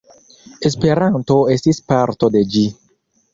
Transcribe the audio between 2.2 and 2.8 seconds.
de ĝi.